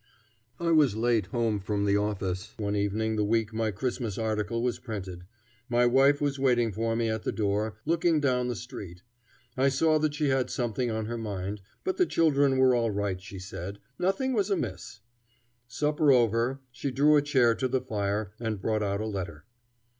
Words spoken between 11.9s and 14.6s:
the children were all right, she said; nothing was